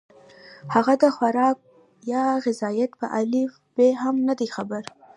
هغه 0.73 0.93
د 1.01 1.03
خوراک 1.15 1.57
يا 2.11 2.23
غذائيت 2.45 2.91
پۀ 2.99 3.05
الف 3.19 3.51
ب 3.75 3.77
هم 4.01 4.15
نۀ 4.27 4.33
دي 4.39 4.47
خبر 4.55 4.83